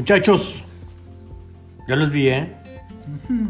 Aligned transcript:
Muchachos, 0.00 0.64
ya 1.86 1.94
los 1.94 2.10
vi, 2.10 2.28
¿eh? 2.28 2.54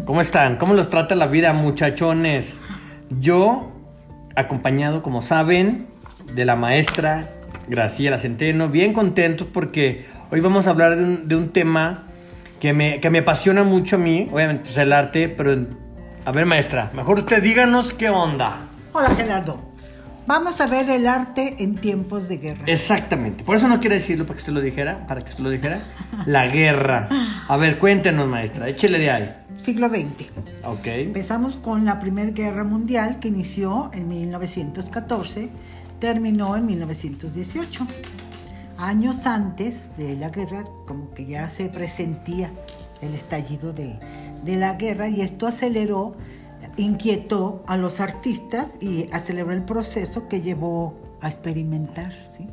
¿Cómo 0.05 0.21
están? 0.21 0.57
¿Cómo 0.57 0.75
los 0.75 0.91
trata 0.91 1.15
la 1.15 1.29
vida, 1.29 1.53
muchachones? 1.53 2.55
Yo, 3.21 3.71
acompañado, 4.35 5.01
como 5.01 5.23
saben, 5.23 5.87
de 6.35 6.45
la 6.45 6.57
maestra 6.57 7.31
Graciela 7.69 8.19
Centeno, 8.19 8.69
bien 8.69 8.93
contentos 8.93 9.47
porque 9.47 10.07
hoy 10.33 10.41
vamos 10.41 10.67
a 10.67 10.71
hablar 10.71 10.97
de 10.97 11.05
un, 11.05 11.29
de 11.29 11.37
un 11.37 11.51
tema 11.51 12.09
que 12.59 12.73
me, 12.73 12.99
que 12.99 13.11
me 13.11 13.21
apasiona 13.21 13.63
mucho 13.63 13.95
a 13.95 14.01
mí, 14.01 14.27
obviamente 14.33 14.65
pues 14.65 14.79
el 14.79 14.93
arte, 14.93 15.29
pero 15.29 15.57
a 16.25 16.33
ver 16.33 16.47
maestra, 16.47 16.91
mejor 16.95 17.21
usted 17.21 17.41
díganos 17.41 17.93
qué 17.93 18.11
onda. 18.11 18.67
Hola 18.93 19.15
Gerardo. 19.15 19.70
Vamos 20.31 20.61
a 20.61 20.67
ver 20.67 20.89
el 20.91 21.09
arte 21.09 21.57
en 21.59 21.75
tiempos 21.75 22.29
de 22.29 22.37
guerra. 22.37 22.63
Exactamente, 22.69 23.43
por 23.43 23.57
eso 23.57 23.67
no 23.67 23.81
quiere 23.81 23.97
decirlo 23.97 24.27
para 24.27 24.37
que 24.37 24.43
usted 24.43 24.53
lo 24.53 24.61
dijera, 24.61 25.05
para 25.09 25.23
que 25.23 25.31
usted 25.31 25.43
lo 25.43 25.51
dijera, 25.51 25.83
la 26.25 26.47
guerra. 26.47 27.09
A 27.49 27.57
ver, 27.57 27.81
cuéntenos 27.81 28.29
maestra, 28.29 28.69
échele 28.69 29.01
de 29.01 29.11
ahí. 29.11 29.35
Siglo 29.57 29.89
XX. 29.89 30.31
Ok. 30.67 30.87
Empezamos 30.87 31.57
con 31.57 31.85
la 31.85 31.99
Primera 31.99 32.31
Guerra 32.31 32.63
Mundial 32.63 33.19
que 33.19 33.27
inició 33.27 33.91
en 33.93 34.07
1914, 34.07 35.49
terminó 35.99 36.55
en 36.55 36.65
1918. 36.65 37.85
Años 38.79 39.27
antes 39.27 39.91
de 39.97 40.15
la 40.15 40.29
guerra, 40.29 40.63
como 40.87 41.13
que 41.13 41.27
ya 41.27 41.49
se 41.49 41.69
presentía 41.71 42.53
el 43.03 43.15
estallido 43.15 43.73
de, 43.73 43.99
de 44.45 44.57
la 44.57 44.75
guerra 44.75 45.09
y 45.09 45.23
esto 45.23 45.49
aceleró, 45.49 46.15
inquietó 46.83 47.63
a 47.67 47.77
los 47.77 48.01
artistas 48.01 48.69
y 48.81 49.09
aceleró 49.13 49.53
el 49.53 49.65
proceso 49.65 50.29
que 50.29 50.41
llevó 50.41 50.95
a 51.21 51.29
experimentar, 51.29 52.13
¿sí? 52.31 52.47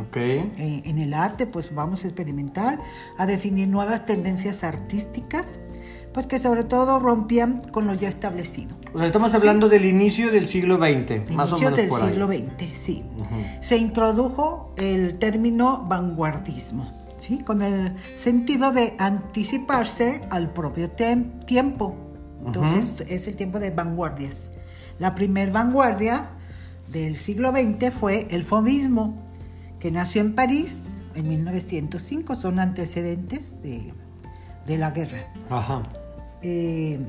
Ok. 0.00 0.16
Eh, 0.16 0.82
en 0.84 0.98
el 0.98 1.14
arte, 1.14 1.46
pues 1.46 1.74
vamos 1.74 2.04
a 2.04 2.06
experimentar, 2.06 2.78
a 3.18 3.26
definir 3.26 3.68
nuevas 3.68 4.06
tendencias 4.06 4.64
artísticas, 4.64 5.46
pues 6.12 6.26
que 6.26 6.38
sobre 6.38 6.64
todo 6.64 6.98
rompían 6.98 7.62
con 7.70 7.86
lo 7.86 7.94
ya 7.94 8.08
establecido. 8.08 8.76
O 8.92 8.98
sea, 8.98 9.06
estamos 9.06 9.34
hablando 9.34 9.68
del 9.68 9.84
inicio 9.84 10.30
del 10.30 10.48
siglo 10.48 10.76
XX, 10.76 11.30
más 11.30 11.52
o 11.52 11.58
menos 11.58 11.76
del 11.76 11.88
por 11.88 12.02
ahí. 12.02 12.10
siglo 12.10 12.26
XX, 12.26 12.78
sí. 12.78 13.04
Se 13.60 13.76
introdujo 13.78 14.74
el 14.76 15.18
término 15.18 15.84
vanguardismo, 15.88 16.90
¿sí? 17.18 17.38
con 17.38 17.62
el 17.62 17.94
sentido 18.18 18.72
de 18.72 18.94
anticiparse 18.98 20.20
al 20.30 20.50
propio 20.50 20.90
tiempo. 20.90 22.11
Entonces 22.44 23.04
es 23.08 23.26
el 23.28 23.36
tiempo 23.36 23.58
de 23.60 23.70
vanguardias. 23.70 24.50
La 24.98 25.14
primer 25.14 25.50
vanguardia 25.50 26.30
del 26.88 27.18
siglo 27.18 27.50
XX 27.50 27.92
fue 27.92 28.26
el 28.30 28.44
fauvismo, 28.44 29.22
que 29.78 29.90
nació 29.90 30.20
en 30.20 30.34
París 30.34 31.02
en 31.14 31.28
1905, 31.28 32.36
son 32.36 32.58
antecedentes 32.58 33.60
de, 33.62 33.92
de 34.66 34.78
la 34.78 34.90
guerra. 34.90 35.26
Ajá. 35.50 35.82
Eh, 36.42 37.00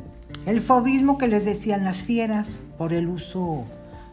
el 0.46 0.62
fauvismo 0.62 1.18
que 1.18 1.28
les 1.28 1.46
decían 1.46 1.84
las 1.84 2.04
fieras 2.04 2.60
por 2.78 2.94
el 2.94 3.08
uso 3.08 3.66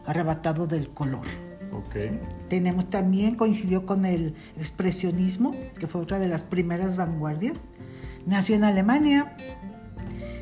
arrebatado 0.05 0.67
del 0.67 0.89
color. 0.89 1.25
Ok. 1.71 1.95
Tenemos 2.49 2.89
también, 2.89 3.35
coincidió 3.35 3.85
con 3.85 4.05
el 4.05 4.35
expresionismo, 4.57 5.55
que 5.79 5.87
fue 5.87 6.01
otra 6.01 6.19
de 6.19 6.27
las 6.27 6.43
primeras 6.43 6.95
vanguardias. 6.95 7.59
Nació 8.25 8.55
en 8.55 8.63
Alemania 8.63 9.35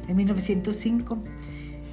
en 0.09 0.17
1905. 0.17 1.17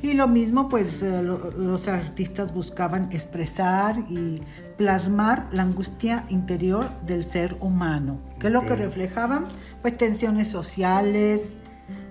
Y 0.02 0.12
lo 0.12 0.28
mismo, 0.28 0.68
pues 0.68 1.02
eh, 1.02 1.22
lo- 1.22 1.50
los 1.52 1.88
artistas 1.88 2.52
buscaban 2.52 3.08
expresar 3.12 3.98
y 4.10 4.42
plasmar 4.76 5.48
la 5.52 5.62
angustia 5.62 6.24
interior 6.28 6.84
del 7.06 7.24
ser 7.24 7.56
humano, 7.60 8.18
que 8.38 8.48
es 8.48 8.52
lo 8.52 8.66
que 8.66 8.76
reflejaban, 8.76 9.46
pues 9.82 9.96
tensiones 9.96 10.48
sociales, 10.48 11.54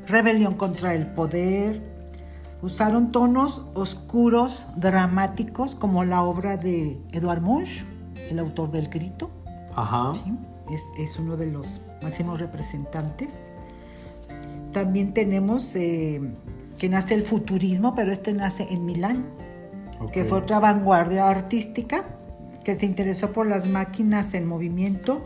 rebelión 0.08 0.56
contra 0.56 0.94
el 0.94 1.08
poder. 1.08 1.94
Usaron 2.62 3.12
tonos 3.12 3.62
oscuros, 3.76 4.66
dramáticos, 4.76 5.76
como 5.76 6.04
la 6.04 6.24
obra 6.24 6.58
de 6.58 7.00
Edouard 7.12 7.42
Munch, 7.42 7.86
el 8.30 8.40
autor 8.40 8.72
del 8.72 8.88
Grito. 8.90 9.30
Ajá. 9.76 10.12
¿sí? 10.16 10.34
Es, 10.74 10.82
es 10.98 11.20
uno 11.20 11.38
de 11.38 11.46
los 11.46 11.80
máximos 12.02 12.40
representantes. 12.40 13.34
También 14.76 15.14
tenemos 15.14 15.74
eh, 15.76 16.20
que 16.78 16.90
nace 16.90 17.14
el 17.14 17.24
futurismo, 17.24 17.96
pero 17.96 18.12
este 18.12 18.34
nace 18.34 18.68
en 18.70 18.86
Milán, 18.86 19.24
que 20.12 20.26
fue 20.26 20.40
otra 20.40 20.60
vanguardia 20.60 21.30
artística 21.30 22.04
que 22.66 22.76
se 22.76 22.86
interesó 22.86 23.32
por 23.32 23.48
las 23.48 23.70
máquinas 23.70 24.34
en 24.34 24.46
movimiento 24.46 25.26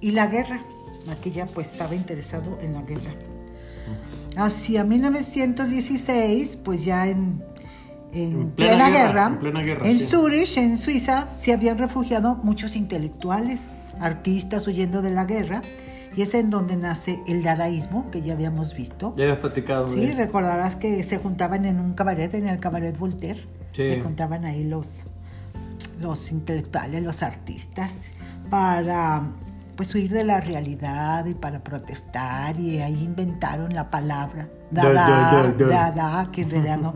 y 0.00 0.10
la 0.10 0.26
guerra. 0.26 0.62
Aquí 1.08 1.30
ya 1.30 1.46
pues 1.46 1.70
estaba 1.70 1.94
interesado 1.94 2.58
en 2.60 2.72
la 2.72 2.82
guerra. 2.82 3.12
Hacia 4.36 4.82
1916, 4.82 6.56
pues 6.56 6.84
ya 6.84 7.06
en, 7.06 7.40
en 8.12 8.32
En 8.32 8.50
plena 8.50 8.50
plena, 8.50 8.90
guerra, 8.90 9.06
guerra, 9.06 9.26
en 9.28 9.38
plena 9.38 9.62
guerra, 9.62 9.88
en 9.88 9.98
sí. 10.00 10.06
Zurich, 10.06 10.56
en 10.56 10.76
Suiza, 10.76 11.32
se 11.40 11.52
habían 11.52 11.78
refugiado 11.78 12.34
muchos 12.42 12.74
intelectuales, 12.74 13.74
artistas 14.00 14.66
huyendo 14.66 15.02
de 15.02 15.10
la 15.12 15.24
guerra, 15.24 15.62
y 16.16 16.22
es 16.22 16.34
en 16.34 16.50
donde 16.50 16.76
nace 16.76 17.20
el 17.26 17.42
dadaísmo, 17.42 18.10
que 18.10 18.22
ya 18.22 18.34
habíamos 18.34 18.74
visto. 18.74 19.14
Ya 19.16 19.24
habías 19.24 19.38
platicado. 19.38 19.88
Sí, 19.88 20.10
recordarás 20.12 20.76
que 20.76 21.02
se 21.02 21.18
juntaban 21.18 21.64
en 21.64 21.78
un 21.80 21.94
cabaret, 21.94 22.32
en 22.34 22.48
el 22.48 22.58
cabaret 22.60 22.96
Voltaire. 22.98 23.40
Sí. 23.72 23.84
Se 23.84 24.00
juntaban 24.00 24.44
ahí 24.44 24.64
los, 24.64 25.02
los 26.00 26.30
intelectuales, 26.32 27.02
los 27.02 27.22
artistas, 27.22 27.94
para 28.50 29.22
pues 29.76 29.94
huir 29.94 30.10
de 30.10 30.24
la 30.24 30.40
realidad 30.40 31.24
y 31.26 31.34
para 31.34 31.60
protestar. 31.62 32.58
Y 32.58 32.80
ahí 32.80 33.04
inventaron 33.04 33.74
la 33.74 33.90
palabra 33.90 34.48
Da, 34.70 34.92
dada, 34.92 34.98
da, 34.98 35.42
da, 35.42 35.66
da. 35.66 35.90
dada, 35.92 36.30
que 36.30 36.42
en 36.42 36.50
realidad 36.50 36.78
no, 36.78 36.94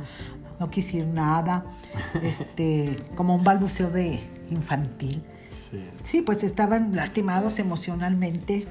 no 0.61 0.71
quise 0.71 0.99
decir 0.99 1.07
nada, 1.07 1.65
este, 2.23 2.97
como 3.15 3.35
un 3.35 3.45
balbuceo 3.45 3.91
de 3.91 4.21
infantil. 4.51 5.23
Sí. 5.51 5.89
Sí, 6.03 6.23
pues 6.23 6.45
estaban 6.45 6.95
lastimados 6.95 7.59
emocionalmente. 7.59 8.67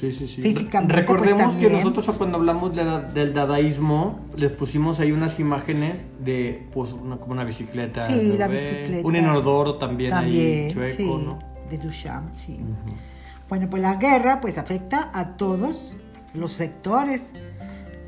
Sí, 0.00 0.10
sí, 0.12 0.26
sí. 0.26 0.42
Físicamente, 0.42 0.94
Recordemos 0.94 1.54
pues, 1.54 1.56
que 1.66 1.70
nosotros 1.70 2.16
cuando 2.16 2.38
hablamos 2.38 2.74
de 2.74 2.84
la- 2.84 3.00
del 3.00 3.34
dadaísmo, 3.34 4.20
les 4.36 4.50
pusimos 4.50 4.98
ahí 5.00 5.12
unas 5.12 5.38
imágenes 5.38 5.94
de, 6.18 6.66
pues, 6.72 6.92
una, 6.92 7.16
como 7.18 7.32
una 7.32 7.44
bicicleta. 7.44 8.08
Sí, 8.08 8.30
¿no 8.32 8.38
la 8.38 8.48
bicicleta. 8.48 9.06
Un 9.06 9.16
inodoro 9.16 9.76
también, 9.76 10.12
ahí, 10.12 10.20
También, 10.22 10.72
chueco, 10.72 10.96
sí, 10.96 11.24
¿no? 11.24 11.38
de 11.70 11.78
Duchamp, 11.78 12.34
sí. 12.36 12.58
Bueno, 13.48 13.68
pues 13.70 13.82
la 13.82 13.94
guerra 13.96 14.40
pues 14.40 14.58
afecta 14.58 15.10
a 15.12 15.36
todos 15.36 15.94
los 16.34 16.52
sectores. 16.52 17.30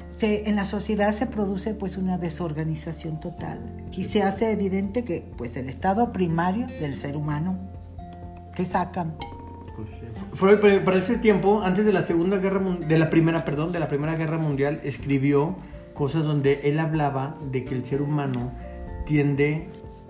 Se- 0.08 0.48
en 0.48 0.56
la 0.56 0.64
sociedad 0.64 1.12
se 1.12 1.26
produce 1.26 1.74
pues 1.74 1.96
una 1.96 2.18
desorganización 2.18 3.20
total. 3.20 3.60
Aquí 3.88 4.04
se 4.04 4.22
hace 4.22 4.52
evidente 4.52 5.04
que 5.04 5.20
pues 5.36 5.56
el 5.56 5.68
estado 5.68 6.12
primario 6.12 6.66
del 6.80 6.96
ser 6.96 7.16
humano 7.16 7.58
que 8.54 8.64
sacan 8.64 9.14
Pues. 9.18 9.30
Freud 10.34 10.58
para- 10.84 10.98
ese 10.98 11.18
tiempo, 11.18 11.62
antes 11.62 11.84
de 11.84 11.92
la 11.92 12.02
Segunda 12.02 12.38
Guerra 12.38 12.60
de 12.86 12.98
la 12.98 13.10
primera, 13.10 13.44
perdón, 13.44 13.72
de 13.72 13.78
la 13.80 13.88
Primera 13.88 14.14
Guerra 14.16 14.38
Mundial, 14.38 14.80
escribió 14.84 15.56
cosas 15.94 16.24
donde 16.24 16.60
él 16.64 16.78
hablaba 16.78 17.36
de 17.50 17.64
que 17.64 17.74
el 17.74 17.84
ser 17.84 18.02
humano 18.02 18.52
tiende 19.06 19.68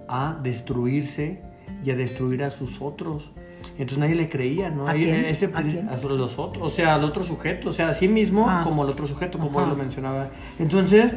a 0.08 0.38
destruirse 0.42 1.40
y 1.84 1.90
a 1.90 1.96
destruir 1.96 2.42
a 2.44 2.50
sus 2.50 2.80
otros. 2.80 3.32
Entonces 3.72 3.98
nadie 3.98 4.14
le 4.14 4.28
creía, 4.28 4.70
¿no? 4.70 4.86
¿A 4.86 4.92
Ahí, 4.92 5.04
quién? 5.04 5.24
este- 5.24 5.46
¿A 5.46 5.62
quién? 5.62 5.88
a 5.88 5.96
los 5.96 6.38
otros, 6.38 6.64
o 6.66 6.70
sea, 6.70 6.94
al 6.94 7.04
otro 7.04 7.24
sujeto, 7.24 7.70
o 7.70 7.72
sea, 7.72 7.88
a 7.88 7.94
sí 7.94 8.06
mismo 8.08 8.46
Ah. 8.48 8.60
como 8.64 8.82
al 8.82 8.88
otro 8.90 9.06
sujeto, 9.06 9.38
como 9.38 9.60
él 9.60 9.68
lo 9.68 9.76
mencionaba. 9.76 10.28
Entonces, 10.58 11.12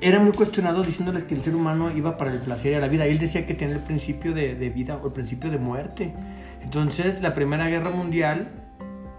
era 0.00 0.18
muy 0.20 0.32
cuestionado 0.32 0.82
diciéndoles 0.82 1.24
que 1.24 1.34
el 1.34 1.42
ser 1.42 1.54
humano 1.54 1.90
iba 1.94 2.16
para 2.16 2.32
el 2.32 2.40
placer 2.40 2.72
y 2.72 2.74
a 2.76 2.80
la 2.80 2.88
vida. 2.88 3.06
Y 3.06 3.10
él 3.12 3.18
decía 3.18 3.44
que 3.46 3.54
tenía 3.54 3.76
el 3.76 3.82
principio 3.82 4.32
de, 4.32 4.54
de 4.54 4.70
vida 4.70 4.98
o 5.02 5.06
el 5.06 5.12
principio 5.12 5.50
de 5.50 5.58
muerte. 5.58 6.12
Entonces, 6.66 7.22
la 7.22 7.32
Primera 7.32 7.68
Guerra 7.68 7.90
Mundial, 7.90 8.48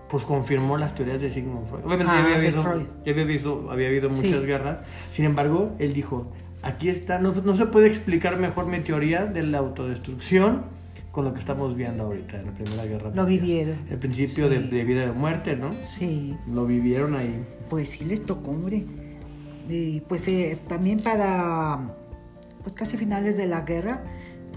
pues 0.09 0.25
confirmó 0.25 0.77
las 0.77 0.93
teorías 0.95 1.21
de 1.21 1.31
Sigmund 1.31 1.65
Freud. 1.65 1.85
Obviamente 1.85 2.11
ya 2.11 2.19
Ah, 2.19 2.23
había 2.25 2.39
de 2.39 2.47
habido, 2.49 2.83
ya 3.05 3.11
había, 3.13 3.23
visto, 3.23 3.67
había 3.71 3.87
habido 3.87 4.11
Sí. 4.11 4.21
muchas 4.21 4.43
guerras. 4.43 4.79
Sin 5.13 5.23
embargo, 5.23 5.71
él 5.79 5.93
dijo, 5.93 6.29
aquí 6.61 6.89
está, 6.89 7.19
no, 7.19 7.31
no 7.33 7.55
se 7.55 7.65
puede 7.67 7.87
explicar 7.87 8.37
mejor 8.37 8.65
mi 8.67 8.81
teoría 8.81 9.25
de 9.25 9.43
la 9.43 9.59
autodestrucción 9.59 10.63
con 11.13 11.23
lo 11.23 11.33
que 11.33 11.39
estamos 11.39 11.73
viendo 11.77 12.03
ahorita 12.03 12.37
de 12.37 12.45
la 12.47 12.51
Primera 12.51 12.83
Guerra 12.83 13.11
Lo 13.15 13.23
Mundial. 13.23 13.27
vivieron. 13.41 13.77
El 13.89 13.97
principio 13.97 14.49
de, 14.49 14.61
Sí. 14.63 14.67
de 14.67 14.83
vida 14.83 15.03
y 15.03 15.05
de 15.07 15.11
muerte, 15.13 15.55
¿no? 15.55 15.69
Sí, 15.97 16.35
Lo 16.51 16.65
vivieron 16.65 17.15
ahí. 17.15 17.45
pues 17.69 17.87
sí 17.89 18.03
les 18.03 18.25
tocó, 18.25 18.51
hombre. 18.51 18.83
Y 19.69 20.01
pues 20.01 20.27
eh, 20.27 20.59
también 20.67 20.99
para 20.99 21.79
pues 22.63 22.75
casi 22.75 22.97
finales 22.97 23.37
de 23.37 23.45
la 23.47 23.61
guerra 23.61 24.03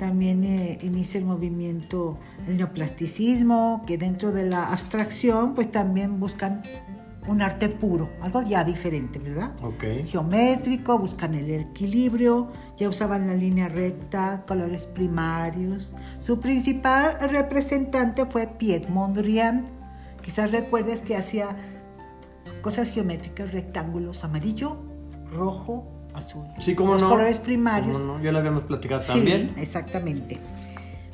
también 0.00 0.44
eh, 0.44 0.78
inicia 0.80 1.18
el 1.18 1.26
movimiento 1.26 2.16
el 2.48 2.56
neoplasticismo, 2.56 3.84
que 3.86 3.98
dentro 3.98 4.32
de 4.32 4.48
la 4.48 4.72
abstracción 4.72 5.54
pues 5.54 5.70
también 5.70 6.18
buscan 6.18 6.62
un 7.28 7.42
arte 7.42 7.68
puro, 7.68 8.08
algo 8.22 8.40
ya 8.40 8.64
diferente, 8.64 9.18
¿verdad? 9.18 9.52
Ok. 9.62 10.06
Geométrico, 10.06 10.98
buscan 10.98 11.34
el 11.34 11.50
equilibrio, 11.50 12.50
ya 12.78 12.88
usaban 12.88 13.26
la 13.26 13.34
línea 13.34 13.68
recta, 13.68 14.42
colores 14.48 14.86
primarios. 14.86 15.94
Su 16.18 16.40
principal 16.40 17.18
representante 17.30 18.24
fue 18.24 18.46
Piet 18.46 18.88
Mondrian, 18.88 19.66
quizás 20.22 20.50
recuerdes 20.50 21.02
que 21.02 21.14
hacía 21.14 21.54
cosas 22.62 22.90
geométricas, 22.90 23.52
rectángulos, 23.52 24.24
amarillo, 24.24 24.78
rojo, 25.30 25.99
azul. 26.14 26.44
Sí, 26.58 26.74
como 26.74 26.92
Los 26.94 27.02
no. 27.02 27.08
colores 27.08 27.38
primarios. 27.38 27.98
¿Cómo 27.98 28.18
no? 28.18 28.22
Ya 28.22 28.32
lo 28.32 28.38
habíamos 28.38 28.64
platicado 28.64 29.00
Sí, 29.00 29.08
también. 29.08 29.52
exactamente. 29.56 30.38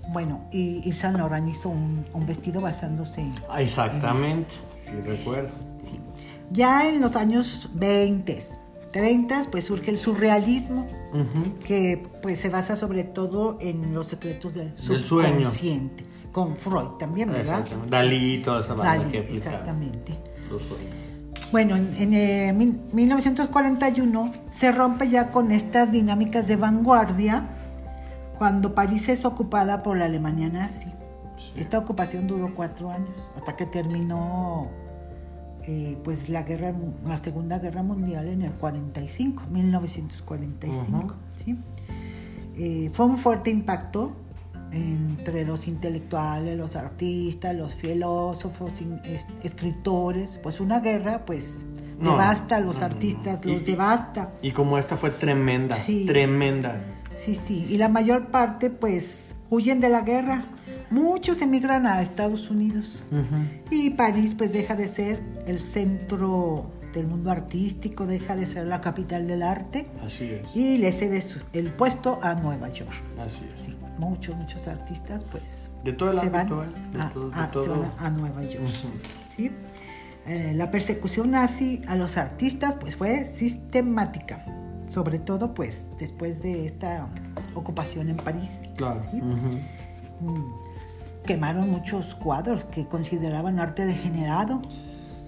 Bueno, 0.08 0.44
y 0.52 0.80
Yves 0.82 0.98
Saint 0.98 1.16
Laurent 1.18 1.48
hizo 1.50 1.68
un, 1.68 2.04
un 2.12 2.26
vestido 2.26 2.60
basándose 2.60 3.20
en... 3.22 3.32
Ah, 3.50 3.60
Exactamente. 3.62 4.54
Sí, 4.84 4.92
recuerdo. 5.04 5.50
sí. 5.84 5.98
Ya 6.52 6.88
en 6.88 7.00
los 7.00 7.16
años 7.16 7.68
20, 7.74 8.38
30, 8.92 9.42
pues 9.50 9.64
surge 9.64 9.90
el 9.90 9.98
surrealismo, 9.98 10.86
Ujú. 11.12 11.58
que 11.64 12.06
pues 12.22 12.38
se 12.40 12.48
basa 12.50 12.76
sobre 12.76 13.02
todo 13.04 13.58
en 13.60 13.92
los 13.94 14.06
secretos 14.06 14.54
del 14.54 14.72
sueño. 14.78 15.04
subconsciente. 15.04 16.04
Con 16.30 16.54
Freud 16.56 16.98
también, 16.98 17.32
¿verdad? 17.32 17.66
Dalí, 17.88 18.42
toda 18.42 18.60
esa 18.60 18.74
Dalí, 18.74 19.10
que 19.10 19.18
exactamente. 19.36 20.12
Los 20.50 20.62
sueños. 20.62 20.94
Bueno, 21.52 21.76
en, 21.76 21.94
en, 21.98 22.12
eh, 22.14 22.52
mil- 22.52 22.80
1941 22.92 24.32
se 24.50 24.72
rompe 24.72 25.08
ya 25.08 25.30
con 25.30 25.52
estas 25.52 25.92
dinámicas 25.92 26.46
de 26.48 26.56
vanguardia 26.56 27.46
cuando 28.38 28.74
París 28.74 29.08
es 29.08 29.24
ocupada 29.24 29.82
por 29.82 29.96
la 29.96 30.06
Alemania 30.06 30.48
nazi. 30.48 30.90
Esta 31.56 31.78
ocupación 31.78 32.26
duró 32.26 32.54
cuatro 32.54 32.90
años 32.90 33.08
hasta 33.36 33.56
que 33.56 33.64
terminó 33.66 34.68
eh, 35.68 35.96
pues 36.04 36.28
la 36.28 36.42
guerra, 36.42 36.72
la 37.06 37.16
Segunda 37.16 37.58
Guerra 37.58 37.82
Mundial 37.82 38.26
en 38.28 38.42
el 38.42 38.52
45, 38.52 39.44
1945. 39.50 40.96
Ujú. 40.98 41.12
¿sí? 41.44 41.56
Eh, 42.58 42.90
fue 42.92 43.06
un 43.06 43.16
fuerte 43.16 43.50
impacto 43.50 44.12
entre 44.72 45.44
los 45.44 45.68
intelectuales, 45.68 46.56
los 46.58 46.76
artistas, 46.76 47.54
los 47.54 47.74
filósofos, 47.74 48.72
escritores. 49.42 50.38
Pues 50.42 50.60
una 50.60 50.80
guerra, 50.80 51.24
pues 51.24 51.66
No, 51.98 52.12
devasta 52.12 52.56
a 52.56 52.60
los 52.60 52.76
no, 52.76 52.80
no, 52.80 52.86
artistas, 52.86 53.44
no. 53.44 53.52
los 53.52 53.62
Y- 53.62 53.72
devasta. 53.72 54.30
Y 54.42 54.50
como 54.52 54.78
esta 54.78 54.96
fue 54.96 55.10
tremenda, 55.10 55.76
Sí. 55.76 56.04
tremenda. 56.06 56.80
Sí, 57.16 57.34
sí. 57.34 57.66
Y 57.70 57.78
la 57.78 57.88
mayor 57.88 58.26
parte, 58.26 58.68
pues, 58.70 59.34
huyen 59.50 59.80
de 59.80 59.88
la 59.88 60.02
guerra. 60.02 60.44
Muchos 60.90 61.40
emigran 61.42 61.86
a 61.86 62.02
Estados 62.02 62.50
Unidos. 62.50 63.04
Y 63.70 63.90
París, 63.90 64.34
pues, 64.36 64.52
deja 64.52 64.76
de 64.76 64.88
ser 64.88 65.20
el 65.46 65.58
centro 65.60 66.66
del 66.96 67.06
mundo 67.06 67.30
artístico, 67.30 68.06
deja 68.06 68.34
de 68.36 68.46
ser 68.46 68.66
la 68.66 68.80
capital 68.80 69.26
del 69.26 69.42
arte 69.42 69.86
Así 70.04 70.24
es. 70.24 70.46
y 70.56 70.78
le 70.78 70.90
cede 70.92 71.22
el 71.52 71.70
puesto 71.70 72.18
a 72.22 72.34
Nueva 72.34 72.68
York. 72.70 72.90
Así 73.18 73.40
es. 73.52 73.60
Sí, 73.60 73.76
muchos, 73.98 74.34
muchos 74.36 74.66
artistas, 74.66 75.24
pues, 75.24 75.70
De 75.84 75.92
todo 75.92 76.12
el 76.12 76.18
se 76.18 76.30
van, 76.30 76.52
ámbito, 76.52 76.64
¿eh? 76.64 76.68
De 76.94 77.00
a, 77.02 77.10
todo- 77.10 77.30
de 77.30 77.36
a- 77.36 77.46
se 77.46 77.52
todo. 77.52 77.80
van 77.80 77.92
a 77.98 78.10
Nueva 78.10 78.42
York. 78.44 78.66
¿sí? 79.36 79.50
Eh, 80.26 80.52
la 80.56 80.70
persecución 80.70 81.30
nazi 81.30 81.82
a 81.86 81.94
los 81.94 82.16
artistas 82.16 82.74
pues 82.80 82.96
fue 82.96 83.26
sistemática, 83.26 84.44
sobre 84.88 85.18
todo 85.20 85.54
pues 85.54 85.88
después 85.98 86.42
de 86.42 86.64
esta 86.66 87.06
ocupación 87.54 88.08
en 88.08 88.16
París. 88.16 88.60
Claro. 88.76 89.02
Mm. 89.12 90.40
Quemaron 91.24 91.70
muchos 91.70 92.14
cuadros 92.14 92.64
que 92.64 92.86
consideraban 92.86 93.58
arte 93.58 93.84
degenerado. 93.84 94.62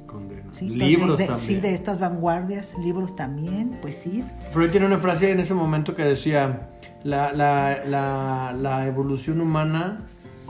Condeno. 0.08 0.52
¿sí? 0.52 0.68
Libros 0.68 1.16
de, 1.18 1.26
también. 1.26 1.46
Sí, 1.46 1.60
de 1.60 1.72
estas 1.74 2.00
vanguardias, 2.00 2.76
libros 2.78 3.14
también, 3.14 3.78
pues 3.80 3.94
sí. 3.96 4.24
Freud 4.50 4.70
tiene 4.72 4.86
una 4.86 4.98
frase 4.98 5.30
en 5.30 5.38
ese 5.38 5.54
momento 5.54 5.94
que 5.94 6.02
decía, 6.02 6.68
la, 7.04 7.32
la, 7.32 7.84
la, 7.86 8.52
la 8.58 8.86
evolución 8.88 9.40
humana 9.40 10.00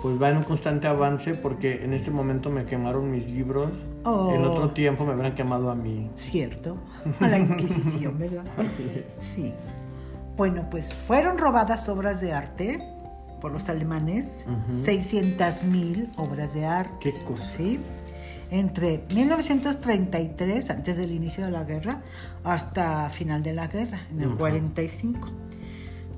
pues 0.01 0.21
va 0.23 0.31
en 0.31 0.37
un 0.39 0.45
constante 0.45 0.87
avance 0.87 1.35
porque 1.35 1.85
en 1.85 1.93
este 1.93 2.11
momento 2.13 2.49
me 2.51 2.65
quemaron 2.65 3.11
mis 3.11 3.27
libros, 3.29 3.71
Oh. 4.05 4.33
en 4.33 4.45
otro 4.45 4.71
tiempo 4.71 5.05
me 5.05 5.13
habrán 5.13 5.35
quemado 5.35 5.71
a 5.71 5.75
mí. 5.75 6.09
Cierto, 6.15 6.79
a 7.21 7.27
la 7.29 7.37
Inquisición, 7.39 8.17
¿verdad? 8.19 8.45
Así 8.57 8.85
es. 8.95 9.23
Sí. 9.23 9.53
Bueno, 10.37 10.63
pues 10.71 10.95
fueron 10.95 11.37
robadas 11.37 11.89
obras 11.89 12.21
de 12.21 12.33
arte 12.33 12.79
por 13.41 13.51
los 13.51 13.69
alemanes, 13.69 14.45
Ujú. 14.47 14.85
600 14.85 15.65
mil 15.65 16.11
obras 16.17 16.55
de 16.55 16.65
arte. 16.65 16.93
Qué 17.01 17.13
cosa. 17.25 17.45
¿sí? 17.57 17.81
Entre 18.51 19.05
1933, 19.15 20.71
antes 20.71 20.97
del 20.97 21.13
inicio 21.13 21.45
de 21.45 21.51
la 21.51 21.65
guerra, 21.65 22.03
hasta 22.45 23.11
final 23.11 23.43
de 23.43 23.53
la 23.53 23.67
guerra, 23.67 24.01
en 24.11 24.21
el 24.23 24.29
Ujú. 24.29 24.39
45. 24.39 25.29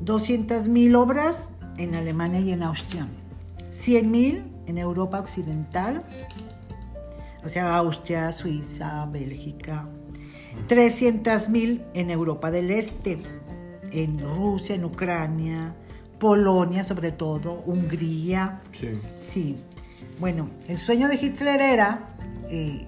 200 0.00 0.68
mil 0.68 0.94
obras 0.94 1.48
en 1.76 1.94
Alemania 1.94 2.40
y 2.40 2.52
en 2.52 2.62
Austria. 2.62 3.08
100 3.72 4.10
mil 4.10 4.44
en 4.66 4.78
Europa 4.78 5.18
Occidental, 5.18 6.04
o 7.44 7.48
sea, 7.48 7.76
Austria, 7.76 8.32
Suiza, 8.32 9.06
Bélgica. 9.06 9.86
300 10.68 11.48
mil 11.48 11.82
en 11.94 12.10
Europa 12.10 12.50
del 12.50 12.70
Este, 12.70 13.18
en 13.92 14.18
Rusia, 14.20 14.74
en 14.74 14.84
Ucrania, 14.84 15.74
Polonia 16.18 16.84
sobre 16.84 17.12
todo, 17.12 17.62
Hungría. 17.66 18.60
Sí. 18.72 18.90
Sí. 19.18 19.56
Bueno, 20.18 20.50
el 20.68 20.76
sueño 20.78 21.08
de 21.08 21.14
Hitler 21.14 21.60
era 21.60 22.08
eh, 22.50 22.86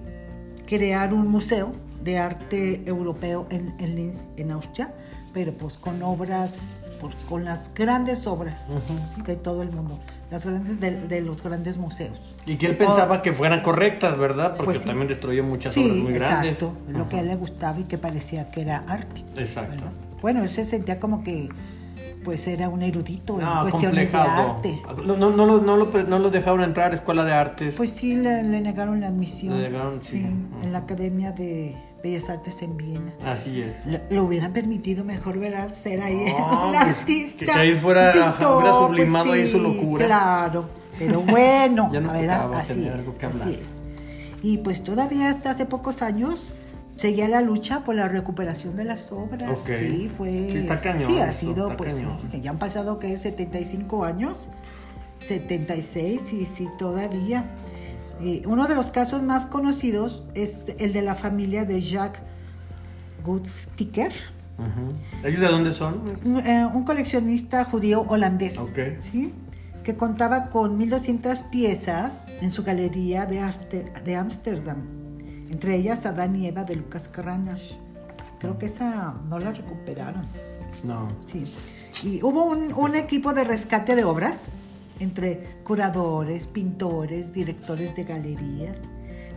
crear 0.67 1.13
un 1.13 1.27
museo 1.29 1.71
de 2.03 2.19
arte 2.19 2.83
europeo 2.85 3.47
en, 3.49 3.73
en 3.79 3.95
Linz, 3.95 4.27
en 4.37 4.51
Austria, 4.51 4.93
pero 5.33 5.53
pues 5.53 5.77
con 5.77 6.03
obras, 6.03 6.91
pues, 7.01 7.15
con 7.29 7.43
las 7.45 7.73
grandes 7.73 8.27
obras 8.27 8.67
¿sí? 8.67 9.21
de 9.25 9.35
todo 9.35 9.63
el 9.63 9.71
mundo, 9.71 9.99
las 10.29 10.45
grandes 10.45 10.79
de, 10.79 11.07
de 11.07 11.21
los 11.21 11.41
grandes 11.41 11.77
museos. 11.77 12.35
Y 12.45 12.57
que 12.57 12.67
él 12.67 12.77
pensaba 12.77 13.21
que 13.21 13.33
fueran 13.33 13.61
correctas, 13.61 14.17
¿verdad? 14.17 14.49
Porque 14.51 14.65
Pues 14.65 14.79
sí. 14.79 14.85
también 14.85 15.07
destruyó 15.07 15.43
muchas 15.43 15.75
obras 15.77 15.95
muy 15.97 16.13
grandes. 16.13 16.53
exacto, 16.53 16.73
lo 16.89 17.09
que 17.09 17.15
a 17.15 17.19
él 17.21 17.27
le 17.27 17.35
gustaba 17.35 17.79
y 17.79 17.83
que 17.85 17.97
parecía 17.97 18.51
que 18.51 18.61
era 18.61 18.83
arte. 18.87 19.23
Exacto. 19.37 19.71
¿verdad? 19.75 19.91
Bueno, 20.21 20.43
él 20.43 20.49
se 20.49 20.65
sentía 20.65 20.99
como 20.99 21.23
que 21.23 21.49
pues 22.23 22.47
era 22.47 22.69
un 22.69 22.81
erudito 22.81 23.39
en 23.39 23.45
No, 23.45 23.61
cuestiones 23.63 24.11
de 24.11 24.17
arte. 24.17 24.81
No, 25.05 25.15
no, 25.17 25.29
no, 25.31 25.45
lo, 25.45 25.61
no, 25.61 25.77
lo, 25.77 26.03
no 26.03 26.19
lo 26.19 26.29
dejaron 26.29 26.61
entrar 26.63 26.91
a 26.91 26.95
escuela 26.95 27.23
de 27.25 27.33
artes. 27.33 27.75
Pues 27.75 27.91
sí, 27.91 28.15
le, 28.15 28.43
le 28.43 28.61
negaron 28.61 29.01
la 29.01 29.07
admisión. 29.07 29.55
Le 29.61 29.69
negaron, 29.69 29.99
sí. 30.03 30.17
en 30.17 30.71
la 30.71 30.79
Academia 30.79 31.31
de 31.31 31.75
Bellas 32.03 32.29
Artes 32.29 32.61
en 32.61 32.75
Viena. 32.77 33.13
Así 33.25 33.61
es. 33.61 33.73
Le 34.09 34.19
hubieran 34.19 34.51
permitido 34.53 35.03
mejor, 35.03 35.39
¿verdad? 35.39 35.73
Ser 35.73 36.01
ahí 36.01 36.25
No, 36.37 36.65
un 36.67 36.71
pues, 36.73 36.81
artista. 36.83 37.45
que 37.45 37.51
ahí 37.51 37.75
fuera- 37.75 38.11
hubiera 38.11 38.73
sublimado 38.73 39.31
ahí 39.33 39.47
su 39.49 39.59
locura. 39.59 40.05
Claro, 40.05 40.65
pero 40.99 41.21
bueno, 41.21 41.89
Ya 41.93 42.01
nos 42.01 42.13
¿verdad? 42.13 42.41
tocaba 42.43 42.59
Así 42.61 42.73
tener 42.73 42.93
es, 42.93 42.99
algo 42.99 43.17
que 43.17 43.25
así 43.25 43.51
es. 43.61 44.43
Y 44.45 44.57
pues 44.57 44.83
todavía 44.83 45.29
hasta 45.29 45.51
hace 45.51 45.65
pocos 45.65 46.01
años 46.01 46.51
seguía 46.97 47.27
la 47.27 47.41
lucha 47.41 47.83
por 47.83 47.95
la 47.95 48.07
recuperación 48.07 48.75
de 48.75 48.83
las 48.85 49.11
obras. 49.11 49.49
Ok. 49.49 49.67
Sí, 49.79 50.09
fue. 50.15 50.47
Sí, 50.51 50.57
está 50.59 50.81
cañón 50.81 51.01
Sí, 51.09 51.17
ha 51.19 51.29
eso, 51.29 51.39
sido, 51.39 51.75
pues, 51.77 51.93
cañón. 51.95 52.17
sí, 52.31 52.41
ya 52.41 52.51
han 52.51 52.59
pasado, 52.59 52.99
que 52.99 53.17
75 53.17 54.05
años. 54.05 54.49
76 55.27 56.33
y 56.33 56.45
sí, 56.45 56.67
todavía. 56.77 57.45
Eh, 58.21 58.41
uno 58.45 58.67
de 58.67 58.75
los 58.75 58.91
casos 58.91 59.23
más 59.23 59.45
conocidos 59.45 60.23
es 60.35 60.55
el 60.77 60.93
de 60.93 61.01
la 61.01 61.15
familia 61.15 61.65
de 61.65 61.81
Jacques 61.81 62.21
Gutsticker, 63.25 64.11
Ujú. 64.57 65.27
¿Ellos 65.27 65.39
de 65.41 65.47
dónde 65.47 65.73
son? 65.73 66.01
un, 66.25 66.37
eh, 66.45 66.65
un 66.71 66.83
coleccionista 66.83 67.63
judío 67.65 68.01
holandés, 68.07 68.59
Ok. 68.59 68.77
¿sí? 69.01 69.33
que 69.83 69.95
contaba 69.95 70.49
con 70.49 70.77
1200 70.77 71.43
piezas 71.43 72.23
en 72.39 72.51
su 72.51 72.63
galería 72.63 73.25
de 73.25 74.15
Ámsterdam, 74.15 74.77
entre 75.53 75.75
ellas 75.75 76.05
Adán 76.07 76.35
y 76.35 76.47
Eva 76.47 76.63
de 76.63 76.75
Lucas 76.75 77.07
Cranach. 77.07 77.61
Creo 78.39 78.57
que 78.57 78.65
esa 78.65 79.13
no 79.29 79.37
la 79.37 79.51
recuperaron. 79.51 80.23
No. 80.83 81.07
Sí. 81.31 81.53
Y 82.03 82.23
hubo 82.23 82.43
un, 82.43 82.73
un 82.73 82.95
equipo 82.95 83.33
de 83.33 83.43
rescate 83.43 83.95
de 83.95 84.03
obras 84.03 84.41
entre 84.99 85.59
curadores, 85.63 86.47
pintores, 86.47 87.33
directores 87.33 87.95
de 87.95 88.03
galerías, 88.03 88.77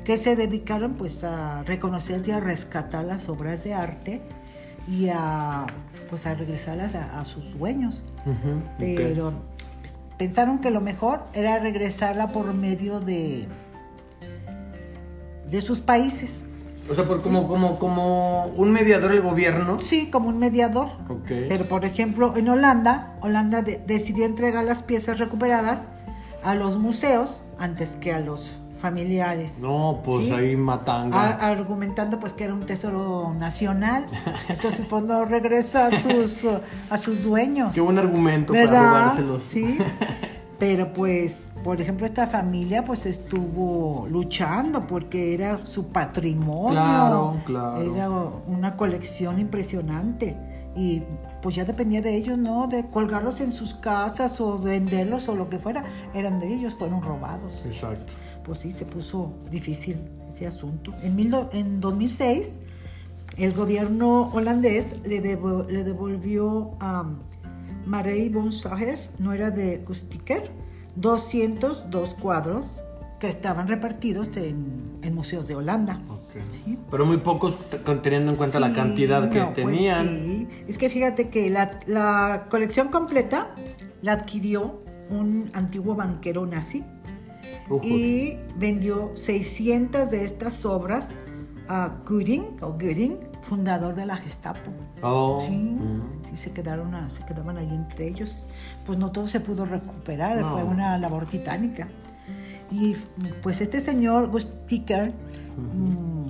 que 0.05 0.17
se 0.17 0.37
dedicaron 0.37 0.95
pues 0.95 1.23
a 1.23 1.63
reconocer 1.65 2.27
y 2.27 2.31
a 2.31 2.41
rescatar 2.41 3.05
las 3.05 3.29
obras 3.29 3.63
de 3.63 3.75
arte 3.75 4.23
y 4.89 5.09
a 5.09 5.67
pues 6.09 6.27
a 6.27 6.35
regresarlas 6.35 6.95
a, 6.95 7.21
a 7.21 7.25
sus 7.25 7.59
dueños. 7.59 8.05
Pero 8.79 9.35
pues, 9.81 9.99
pensaron 10.17 10.61
que 10.61 10.71
lo 10.71 10.81
mejor 10.81 11.25
era 11.35 11.59
regresarla 11.59 12.33
por 12.33 12.55
medio 12.55 13.01
de 13.01 13.47
de 15.51 15.61
sus 15.61 15.81
países. 15.81 16.45
O 16.91 16.95
sea, 16.95 17.07
por 17.09 17.21
como, 17.21 17.49
como, 17.49 17.79
como 17.81 18.47
un 18.47 18.71
mediador 18.71 19.11
del 19.11 19.21
gobierno. 19.23 19.81
Sí, 19.81 20.09
como 20.09 20.29
un 20.29 20.39
mediador. 20.39 20.87
Ok. 21.09 21.27
Pero 21.49 21.65
por 21.65 21.85
ejemplo, 21.85 22.35
en 22.37 22.49
Holanda, 22.49 23.17
Holanda 23.21 23.63
de- 23.63 23.83
decidió 23.87 24.25
entregar 24.25 24.65
las 24.65 24.83
piezas 24.83 25.19
recuperadas 25.19 25.83
a 26.45 26.55
los 26.55 26.79
museos 26.79 27.41
antes 27.59 27.97
que 27.97 28.13
a 28.13 28.21
los 28.21 28.53
familiares. 28.81 29.59
No, 29.59 30.01
pues 30.05 30.27
Sí. 30.29 30.33
ahí 30.33 30.55
matanga. 30.55 31.19
A- 31.19 31.51
argumentando 31.51 32.21
pues 32.21 32.33
que 32.33 32.45
era 32.45 32.55
un 32.55 32.61
tesoro 32.67 33.35
nacional. 33.37 34.07
Entonces 34.49 34.87
pues 34.89 35.03
no 35.03 35.25
regresa 35.25 35.87
a 35.89 35.99
sus, 36.01 36.43
a 36.91 36.97
sus 36.99 37.25
dueños. 37.25 37.75
Qué 37.75 37.81
buen 37.81 37.99
argumento 37.99 38.53
para 38.53 38.67
robárselos. 38.67 39.43
Sí. 39.51 39.79
Pero 40.59 40.93
pues, 40.93 41.37
por 41.67 41.81
ejemplo, 41.81 42.07
esta 42.07 42.27
familia 42.29 42.85
pues 42.85 43.05
estuvo 43.07 44.07
luchando 44.09 44.87
porque 44.87 45.35
era 45.35 45.67
su 45.67 45.89
patrimonio. 45.89 46.71
Claro, 46.71 47.37
claro. 47.45 47.95
Era 47.97 48.11
una 48.11 48.77
colección 48.77 49.39
impresionante. 49.39 50.37
Y 50.77 51.03
pues 51.43 51.57
ya 51.57 51.65
dependía 51.65 52.01
de 52.03 52.15
ellos, 52.15 52.39
¿no? 52.39 52.67
De 52.69 52.87
colgarlos 52.87 53.41
en 53.41 53.51
sus 53.53 53.75
casas 53.75 54.41
o 54.41 54.59
venderlos 54.59 55.29
o 55.29 55.35
lo 55.35 55.49
que 55.49 55.59
fuera. 55.59 55.83
Eran 56.15 56.39
de 56.39 56.55
ellos, 56.55 56.75
fueron 56.75 57.03
robados. 57.03 57.65
Exacto. 57.67 58.13
Pues 58.45 58.59
sí, 58.59 58.73
se 58.73 58.85
puso 58.85 59.33
difícil 59.51 59.97
ese 60.31 60.47
asunto. 60.47 60.93
En, 61.03 61.17
mil 61.17 61.31
do- 61.31 61.49
en 61.53 61.81
2006, 61.81 62.57
el 63.39 63.53
gobierno 63.55 64.31
holandés 64.33 64.95
le, 65.05 65.21
devo- 65.23 65.67
le 65.67 65.83
devolvió 65.83 66.73
a 66.79 67.05
Marij 67.87 68.33
von 68.33 68.53
Sager, 68.53 68.99
no 69.19 69.33
era 69.33 69.51
de 69.51 69.81
Kustiker, 69.83 70.51
202 70.97 72.15
cuadros 72.15 72.67
que 73.19 73.29
estaban 73.29 73.67
repartidos 73.67 74.37
en, 74.37 74.99
en 75.03 75.15
museos 75.15 75.49
de 75.49 75.55
Holanda. 75.55 76.01
Pero 76.91 77.07
muy 77.07 77.17
pocos 77.19 77.57
teniendo 78.03 78.33
en 78.33 78.37
cuenta 78.37 78.61
la 78.61 78.73
cantidad 78.73 79.31
que 79.31 79.39
no, 79.39 79.55
pues 79.55 79.67
tenían. 79.67 80.07
sí. 80.07 80.49
Es 80.69 80.77
que 80.77 80.91
fíjate 80.91 81.31
que 81.31 81.49
la, 81.49 81.81
la 81.87 82.45
colección 82.51 82.89
completa 82.89 83.55
la 84.03 84.13
adquirió 84.13 84.83
un 85.09 85.51
antiguo 85.55 85.95
banquero 85.95 86.45
nazi 86.45 86.85
y 87.83 88.37
vendió 88.57 89.13
600 89.15 90.11
de 90.11 90.25
estas 90.25 90.65
obras 90.65 91.09
a 91.69 91.97
Göring, 92.07 92.59
o 92.61 92.77
Göring, 92.79 93.19
fundador 93.49 93.95
de 93.95 94.07
la 94.07 94.17
Gestapo. 94.17 94.71
Oh, 95.03 95.39
Sí, 95.41 95.57
mm. 95.57 96.25
sí 96.25 96.37
se 96.37 96.53
quedaron, 96.53 96.95
a- 96.95 97.09
se 97.11 97.25
quedaban 97.25 97.57
ahí 97.57 97.69
entre 97.73 98.09
ellos. 98.09 98.47
Pues 98.85 98.99
no 98.99 99.11
todo 99.13 99.27
se 99.27 99.41
pudo 99.41 99.65
recuperar, 99.65 100.37
No. 100.39 100.53
fue 100.53 100.65
una 100.65 100.99
labor 100.99 101.27
titánica. 101.27 101.89
Y 102.71 102.97
pues 103.43 103.61
este 103.61 103.81
señor 103.81 104.29
Gustiker 104.29 105.13
mm, 105.57 106.27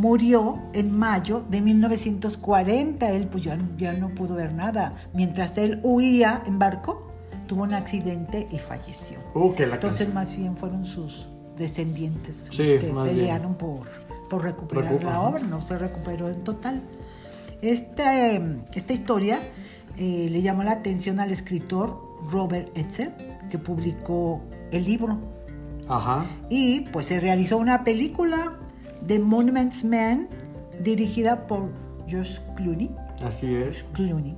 murió 0.00 0.58
en 0.72 0.90
mayo 0.96 1.44
de 1.50 1.60
1940. 1.60 3.10
Él 3.10 3.28
pues 3.28 3.44
ya, 3.44 3.58
ya 3.76 3.92
no 3.92 4.08
pudo 4.14 4.34
ver 4.34 4.52
nada. 4.54 4.94
Mientras 5.12 5.58
él 5.58 5.80
huía 5.82 6.42
en 6.46 6.58
barco, 6.58 7.08
tuvo 7.46 7.64
un 7.64 7.74
accidente 7.74 8.48
y 8.50 8.58
falleció. 8.58 9.18
Uh, 9.34 9.52
que 9.54 9.66
la 9.66 9.74
Entonces 9.74 10.12
más 10.12 10.36
bien 10.36 10.56
fueron 10.56 10.84
sus 10.86 11.28
descendientes 11.58 12.48
Sí, 12.50 12.62
los 12.66 12.70
que 12.82 12.92
más 12.92 13.04
bien. 13.04 13.16
pelearon 13.18 13.54
por, 13.54 13.82
por 14.36 14.44
recuperar 14.44 14.94
Recu- 14.98 15.02
la 15.04 15.20
obra, 15.20 15.40
no 15.40 15.60
se 15.60 15.78
recuperó 15.78 16.28
en 16.28 16.42
total. 16.44 16.82
Este, 17.62 18.40
esta 18.74 18.92
historia 18.92 19.40
eh, 19.96 20.28
le 20.30 20.42
llamó 20.42 20.62
la 20.64 20.72
atención 20.72 21.20
al 21.20 21.30
escritor 21.30 22.00
Robert 22.30 22.76
Etzel, 22.76 23.12
que 23.50 23.58
publicó 23.58 24.42
el 24.70 24.84
libro. 24.84 25.18
Ajá. 25.88 26.26
Y 26.50 26.80
pues 26.92 27.06
se 27.06 27.20
realizó 27.20 27.58
una 27.58 27.84
película 27.84 28.54
de 29.00 29.18
Monuments 29.18 29.84
Man 29.84 30.28
dirigida 30.82 31.46
por 31.46 31.70
George 32.06 32.38
Clooney. 32.56 32.90
Así 33.24 33.54
es. 33.54 33.84
Clooney. 33.92 34.36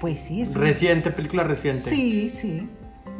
Pues 0.00 0.20
sí, 0.20 0.42
es 0.42 0.48
un- 0.48 0.54
Reciente, 0.56 1.10
película 1.10 1.44
reciente. 1.44 1.80
Sí, 1.90 2.30
sí. 2.30 2.68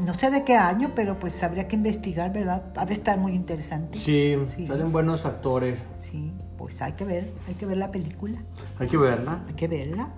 No 0.04 0.12
sé 0.14 0.30
de 0.30 0.44
qué 0.44 0.56
año, 0.56 0.92
pero 0.94 1.18
pues 1.18 1.42
habría 1.42 1.66
que 1.68 1.76
investigar, 1.76 2.32
¿verdad? 2.32 2.64
Ha 2.76 2.84
de 2.84 2.92
estar 2.92 3.18
muy 3.18 3.32
interesante. 3.32 3.98
Sí, 3.98 4.36
Sí. 4.54 4.66
salen 4.66 4.92
buenos 4.92 5.24
actores. 5.24 5.78
Sí, 5.94 6.32
pues 6.58 6.82
hay 6.82 6.92
que 6.92 7.04
ver, 7.04 7.32
hay 7.48 7.54
que 7.54 7.64
ver 7.66 7.78
la 7.78 7.90
película, 7.90 8.38
Hay 8.78 8.88
que 8.88 8.96
verla. 8.98 9.40
hay 9.48 9.54
que 9.54 9.68
verla. 9.68 10.08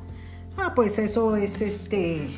Ah, 0.56 0.72
pues 0.74 0.98
eso 0.98 1.36
es 1.36 1.60
este, 1.60 2.28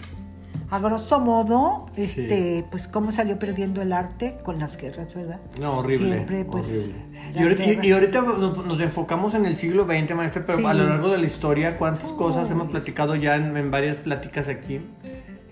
a 0.68 0.78
grosso 0.80 1.18
modo, 1.20 1.86
este, 1.96 2.66
pues 2.70 2.86
cómo 2.88 3.10
salió 3.10 3.38
perdiendo 3.38 3.80
el 3.80 3.94
arte 3.94 4.36
con 4.42 4.58
las 4.58 4.76
guerras, 4.76 5.14
¿verdad? 5.14 5.40
No, 5.58 5.78
horrible. 5.78 6.12
Siempre, 6.12 6.44
pues. 6.44 6.66
horrible. 6.66 7.80
Y, 7.82 7.92
ahorita, 7.92 8.18
y- 8.18 8.22
nos, 8.38 8.66
nos 8.66 8.80
enfocamos 8.80 9.34
en 9.34 9.46
el 9.46 9.56
siglo 9.56 9.84
XX, 9.86 10.14
maestra, 10.14 10.44
pero 10.44 10.58
Sí. 10.58 10.64
a 10.66 10.74
lo 10.74 10.86
largo 10.86 11.08
de 11.08 11.16
la 11.18 11.24
historia, 11.26 11.78
¿cuántas 11.78 12.12
cosas 12.12 12.50
hemos 12.50 12.68
platicado 12.68 13.14
ya 13.16 13.36
en, 13.36 13.56
en 13.56 13.70
varias 13.70 13.96
pláticas 13.96 14.48
aquí 14.48 14.80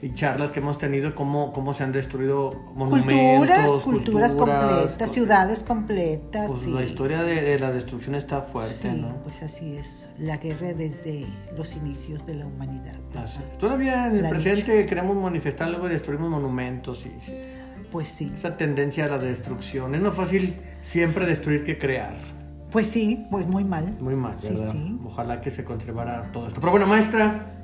y 0.00 0.14
charlas 0.14 0.50
que 0.52 0.60
hemos 0.60 0.78
tenido? 0.78 1.14
¿Cómo, 1.14 1.52
cómo 1.52 1.74
se 1.74 1.82
han 1.82 1.92
destruido 1.92 2.52
monumentos, 2.74 3.80
Culturas, 3.80 3.80
culturas 3.80 4.34
completas, 4.34 5.08
co- 5.08 5.14
ciudades 5.14 5.62
completas. 5.64 6.50
Pues 6.50 6.62
sí. 6.62 6.70
la 6.70 6.82
historia 6.82 7.22
de, 7.22 7.42
de 7.42 7.58
la 7.58 7.72
destrucción 7.72 8.14
está 8.14 8.42
fuerte, 8.42 8.90
Sí, 8.92 9.00
¿no? 9.00 9.16
pues 9.24 9.42
así 9.42 9.76
es, 9.76 10.06
la 10.18 10.36
guerra 10.36 10.72
desde 10.72 11.26
los 11.56 11.74
inicios 11.74 12.24
de 12.26 12.34
la 12.34 12.46
humanidad. 12.46 12.94
Así. 13.16 13.40
Todavía 13.58 14.06
en 14.06 14.16
el 14.16 14.22
La 14.22 14.30
presente 14.30 14.86
queremos 14.86 15.16
manifestar 15.16 15.68
luego 15.70 15.88
destruimos 15.88 16.30
monumentos 16.30 17.00
y 17.06 17.10
sí. 17.24 17.32
Pues 17.90 18.08
sí. 18.08 18.30
esa 18.34 18.56
tendencia 18.56 19.06
a 19.06 19.08
la 19.08 19.18
destrucción. 19.18 19.94
Es 19.94 20.02
más 20.02 20.14
fácil 20.14 20.56
siempre 20.82 21.24
destruir 21.26 21.64
que 21.64 21.78
crear. 21.78 22.16
Pues 22.70 22.86
sí, 22.86 23.26
pues 23.30 23.46
muy 23.46 23.64
mal. 23.64 23.96
Muy 23.98 24.14
mal, 24.14 24.34
Sí, 24.38 24.48
¿verdad? 24.50 24.72
sí. 24.72 24.98
Ojalá 25.06 25.40
que 25.40 25.50
se 25.50 25.64
conservara 25.64 26.30
todo 26.32 26.46
esto. 26.48 26.60
Pero 26.60 26.70
bueno, 26.70 26.86
maestra, 26.86 27.57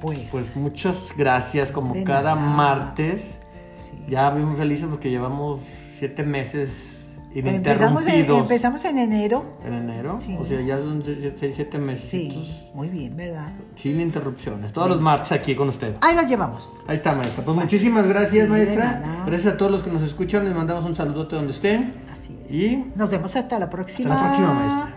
Pues, 0.00 0.28
pues 0.30 0.54
muchas 0.56 0.96
gracias 1.16 1.72
como 1.72 1.94
cada 2.04 2.34
nada. 2.34 2.46
martes. 2.46 3.38
sí. 3.74 3.92
Ya 4.08 4.30
muy 4.30 4.56
felices 4.56 4.86
porque 4.90 5.10
llevamos 5.10 5.60
siete 5.98 6.22
meses 6.24 6.90
empezamos, 7.34 8.06
en, 8.06 8.30
empezamos 8.30 8.84
en 8.84 8.98
enero. 8.98 9.44
en 9.64 9.74
enero. 9.74 10.18
Sí. 10.24 10.36
O 10.40 10.44
sea, 10.46 10.60
ya 10.60 10.78
son 10.78 11.02
se- 11.02 11.36
seis, 11.38 11.54
siete 11.56 11.78
meses 11.78 12.08
Sí, 12.08 12.68
muy 12.74 12.88
bien, 12.88 13.16
¿verdad? 13.16 13.48
sin 13.74 14.00
interrupciones. 14.00 14.72
Todos 14.72 14.88
los 14.88 15.00
martes 15.00 15.32
aquí 15.32 15.56
con 15.56 15.68
usted. 15.68 15.96
Ahí 16.00 16.14
las 16.14 16.28
llevamos. 16.28 16.72
Ahí 16.86 16.96
está, 16.96 17.14
maestra. 17.14 17.44
Pues 17.44 17.56
muchísimas 17.56 18.06
gracias, 18.06 18.44
Sí, 18.44 18.50
maestra. 18.50 19.24
Gracias 19.26 19.54
a 19.54 19.56
todos 19.56 19.72
los 19.72 19.82
que 19.82 19.90
nos 19.90 20.02
escuchan. 20.02 20.44
Les 20.44 20.54
mandamos 20.54 20.84
un 20.84 20.94
saludote 20.94 21.34
donde 21.34 21.52
estén. 21.52 21.94
Así 22.12 22.38
es. 22.46 22.54
Y 22.54 22.84
Nos 22.94 23.10
vemos 23.10 23.34
hasta 23.34 23.58
la 23.58 23.68
próxima. 23.68 24.14
hasta 24.14 24.26
la 24.26 24.30
próxima, 24.36 24.54
maestra. 24.54 24.93